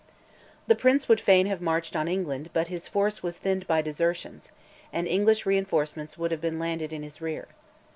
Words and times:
The 0.65 0.73
Prince 0.73 1.07
would 1.07 1.21
fain 1.21 1.45
have 1.45 1.61
marched 1.61 1.95
on 1.95 2.07
England, 2.07 2.49
but 2.53 2.69
his 2.69 2.87
force 2.87 3.21
was 3.21 3.37
thinned 3.37 3.67
by 3.67 3.83
desertions, 3.83 4.51
and 4.91 5.07
English 5.07 5.45
reinforcements 5.45 6.17
would 6.17 6.31
have 6.31 6.41
been 6.41 6.57
landed 6.57 6.91
in 6.91 7.03
his 7.03 7.21
rear. 7.21 7.47